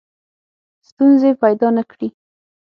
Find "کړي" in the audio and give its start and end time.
1.91-2.09